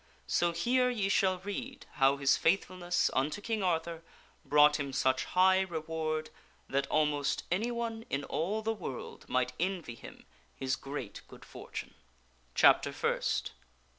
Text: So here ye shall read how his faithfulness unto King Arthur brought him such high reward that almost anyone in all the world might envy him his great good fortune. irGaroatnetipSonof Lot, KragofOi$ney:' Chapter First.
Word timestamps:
So 0.25 0.51
here 0.51 0.89
ye 0.89 1.09
shall 1.09 1.37
read 1.37 1.85
how 1.91 2.17
his 2.17 2.35
faithfulness 2.35 3.11
unto 3.13 3.39
King 3.39 3.61
Arthur 3.61 4.01
brought 4.43 4.79
him 4.79 4.93
such 4.93 5.25
high 5.25 5.61
reward 5.61 6.31
that 6.67 6.87
almost 6.87 7.43
anyone 7.51 8.05
in 8.09 8.23
all 8.23 8.63
the 8.63 8.73
world 8.73 9.29
might 9.29 9.53
envy 9.59 9.93
him 9.93 10.25
his 10.55 10.75
great 10.75 11.21
good 11.27 11.45
fortune. 11.45 11.93
irGaroatnetipSonof 11.93 11.93
Lot, 11.93 12.53
KragofOi$ney:' 12.53 12.53
Chapter 12.55 12.93
First. 12.93 13.51